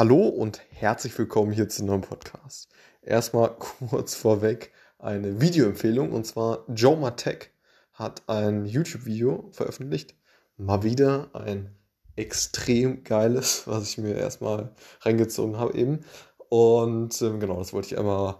[0.00, 2.70] Hallo und herzlich willkommen hier zu einem neuen Podcast.
[3.02, 7.52] Erstmal kurz vorweg eine Videoempfehlung und zwar Joe Matek
[7.92, 10.14] hat ein YouTube-Video veröffentlicht.
[10.56, 11.76] Mal wieder ein
[12.16, 16.00] extrem geiles, was ich mir erstmal reingezogen habe eben.
[16.48, 18.36] Und ähm, genau, das wollte ich einmal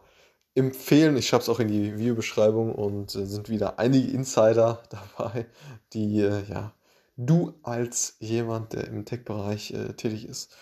[0.54, 1.14] empfehlen.
[1.18, 5.44] Ich schreibe es auch in die Videobeschreibung und äh, sind wieder einige Insider dabei,
[5.92, 6.72] die äh, ja
[7.18, 10.56] du als jemand, der im Tech-Bereich äh, tätig ist,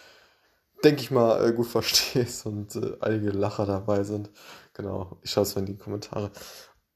[0.84, 4.30] denke ich mal, äh, gut verstehst und äh, einige Lacher dabei sind.
[4.74, 6.30] Genau, ich schaue es mal in die Kommentare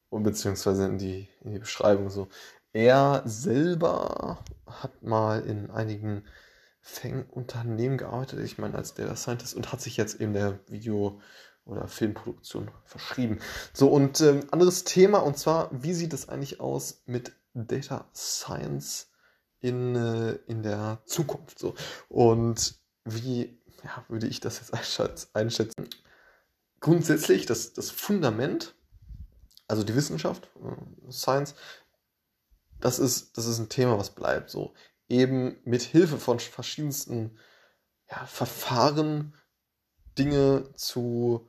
[0.09, 2.29] und beziehungsweise in die, in die Beschreibung so.
[2.73, 6.25] Er selber hat mal in einigen
[6.81, 11.21] Fang-Unternehmen gearbeitet, ich meine als Data Scientist und hat sich jetzt eben der Video-
[11.65, 13.39] oder Filmproduktion verschrieben.
[13.73, 19.11] So, und ähm, anderes Thema, und zwar, wie sieht es eigentlich aus mit Data Science
[19.61, 21.61] in, äh, in der Zukunft?
[21.61, 21.75] So,
[22.09, 22.75] und
[23.05, 24.73] wie ja, würde ich das jetzt
[25.35, 25.89] einschätzen?
[26.81, 28.75] Grundsätzlich das, das Fundament,
[29.69, 31.55] also die Wissenschaft, äh, Science,
[32.81, 34.51] das ist, das ist ein Thema, was bleibt.
[34.51, 34.75] So
[35.09, 37.39] eben mit Hilfe von verschiedensten
[38.11, 39.35] ja, Verfahren
[40.19, 41.49] Dinge zu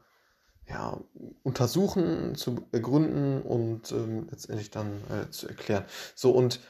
[0.68, 1.00] ja,
[1.44, 5.86] untersuchen, zu ergründen und ähm, letztendlich dann äh, zu erklären.
[6.16, 6.62] So und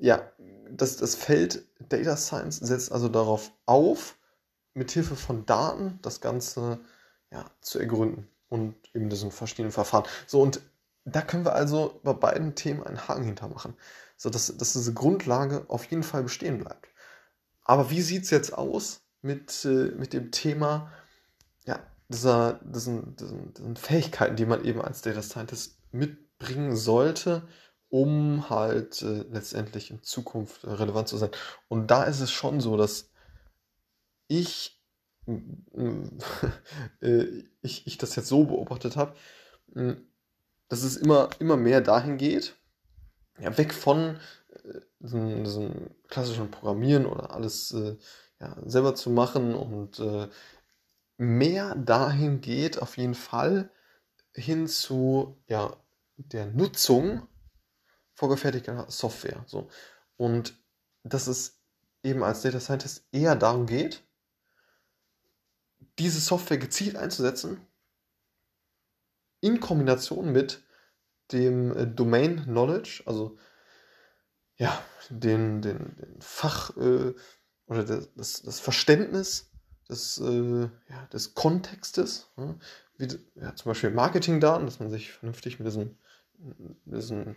[0.00, 0.30] ja,
[0.70, 4.16] das, das Feld Data Science setzt also darauf auf,
[4.74, 6.80] mit Hilfe von Daten das Ganze
[7.30, 10.04] ja, zu ergründen und eben diesen verschiedenen Verfahren.
[10.26, 10.60] So, und
[11.04, 13.74] da können wir also bei beiden Themen einen Haken hintermachen,
[14.16, 16.88] sodass dass diese Grundlage auf jeden Fall bestehen bleibt.
[17.62, 20.92] Aber wie sieht es jetzt aus mit, äh, mit dem Thema
[21.64, 27.48] ja, dieser, diesen, diesen, diesen Fähigkeiten, die man eben als Data Scientist mitbringen sollte,
[27.88, 31.30] um halt äh, letztendlich in Zukunft äh, relevant zu sein.
[31.68, 33.10] Und da ist es schon so, dass
[34.28, 34.80] ich,
[37.00, 37.24] äh,
[37.62, 39.14] ich, ich das jetzt so beobachtet habe,
[40.68, 42.56] dass es immer, immer mehr dahin geht,
[43.38, 44.18] ja, weg von
[44.64, 47.96] äh, diesem, diesem, klassischen Programmieren oder alles äh,
[48.40, 50.28] ja, selber zu machen und äh,
[51.16, 53.70] mehr dahin geht auf jeden Fall
[54.34, 55.76] hin zu ja,
[56.16, 57.26] der Nutzung
[58.16, 59.44] vorgefertigter Software.
[59.46, 59.68] So.
[60.16, 60.58] Und
[61.04, 61.60] dass es
[62.02, 64.02] eben als Data Scientist eher darum geht,
[65.98, 67.60] diese Software gezielt einzusetzen,
[69.40, 70.64] in Kombination mit
[71.32, 73.38] dem äh, Domain Knowledge, also
[74.56, 77.14] ja, den, den, den Fach äh,
[77.66, 79.50] oder das, das Verständnis
[79.88, 82.54] des, äh, ja, des Kontextes, ja,
[82.96, 85.98] wie ja, zum Beispiel Marketingdaten, dass man sich vernünftig mit diesen,
[86.84, 87.36] diesen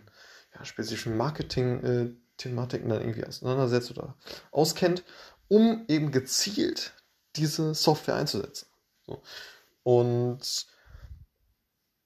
[0.54, 4.14] ja, spezifischen Marketing-Thematiken dann irgendwie auseinandersetzt oder
[4.50, 5.04] auskennt,
[5.48, 6.92] um eben gezielt
[7.36, 8.66] diese Software einzusetzen.
[9.06, 9.22] So.
[9.82, 10.66] Und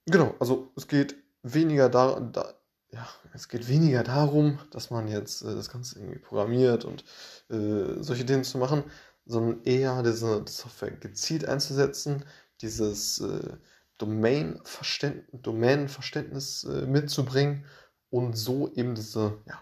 [0.07, 2.55] genau, also es geht weniger da, da,
[2.91, 7.05] ja, es geht weniger darum, dass man jetzt äh, das Ganze irgendwie programmiert und
[7.51, 8.85] äh, solche Dinge zu machen,
[9.27, 12.25] sondern eher diese Software gezielt einzusetzen,
[12.61, 13.57] dieses äh,
[13.99, 17.65] Domain-Verständnis äh, mitzubringen
[18.15, 19.61] und so eben diese ja,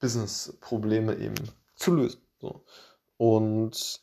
[0.00, 1.34] Business-Probleme eben
[1.74, 2.22] zu lösen.
[2.40, 2.64] So.
[3.18, 4.00] Und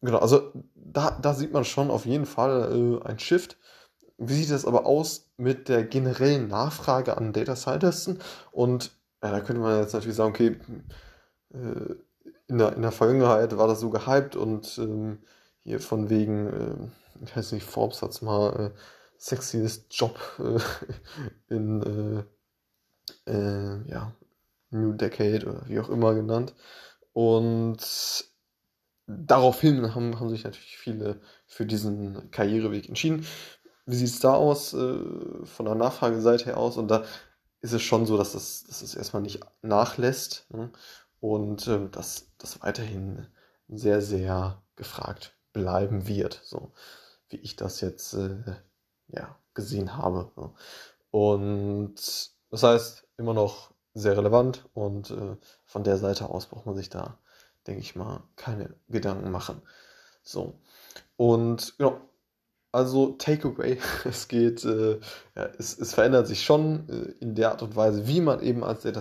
[0.00, 3.58] genau, also da, da sieht man schon auf jeden Fall äh, ein Shift.
[4.18, 8.18] Wie sieht das aber aus mit der generellen Nachfrage an Data Scientisten?
[8.50, 8.90] Und
[9.22, 10.58] ja, da könnte man jetzt natürlich sagen, okay,
[11.52, 11.94] äh,
[12.48, 15.22] in, der, in der Vergangenheit war das so gehypt und ähm,
[15.60, 18.78] hier von wegen, äh, ich weiß nicht, Forbes hat es mal äh,
[19.18, 20.58] sexiest Job äh,
[21.54, 22.26] in
[23.26, 24.12] äh, äh, ja,
[24.70, 26.54] New Decade oder wie auch immer genannt.
[27.12, 27.78] Und
[29.06, 33.26] daraufhin haben, haben sich natürlich viele für diesen Karriereweg entschieden.
[33.86, 34.98] Wie sieht es da aus, äh,
[35.44, 36.76] von der Nachfrageseite her aus?
[36.76, 37.04] Und da
[37.60, 40.70] ist es schon so, dass es, dass es erstmal nicht nachlässt ne?
[41.20, 43.26] und äh, dass das weiterhin
[43.68, 46.72] sehr, sehr gefragt bleiben wird, so
[47.28, 48.42] wie ich das jetzt äh,
[49.08, 50.30] ja, gesehen habe.
[51.10, 51.94] Und
[52.50, 56.88] das heißt, immer noch sehr relevant und äh, von der Seite aus braucht man sich
[56.88, 57.18] da,
[57.66, 59.62] denke ich mal, keine Gedanken machen.
[60.22, 60.58] So.
[61.16, 62.00] Und genau,
[62.72, 64.98] also Takeaway, es geht, äh,
[65.36, 68.64] ja, es, es verändert sich schon äh, in der Art und Weise, wie man eben
[68.64, 69.00] als Data,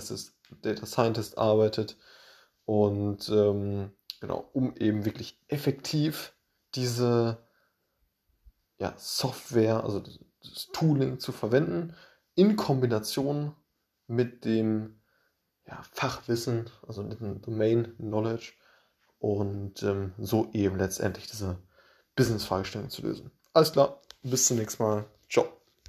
[0.61, 1.97] Data Scientist arbeitet.
[2.65, 3.91] Und ähm,
[4.21, 6.33] genau, um eben wirklich effektiv
[6.75, 7.39] diese
[8.83, 11.95] ja, Software, also das Tooling zu verwenden,
[12.35, 13.55] in Kombination
[14.07, 14.99] mit dem
[15.65, 18.53] ja, Fachwissen, also mit dem Domain Knowledge,
[19.19, 21.57] und ähm, so eben letztendlich diese
[22.17, 23.31] Business-Fragestellung zu lösen.
[23.53, 25.05] Alles klar, bis zum nächsten Mal.